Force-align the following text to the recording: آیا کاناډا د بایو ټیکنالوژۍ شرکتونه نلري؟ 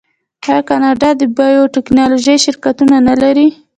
آیا 0.45 0.61
کاناډا 0.69 1.09
د 1.17 1.21
بایو 1.37 1.71
ټیکنالوژۍ 1.75 2.37
شرکتونه 2.45 2.95
نلري؟ 3.07 3.47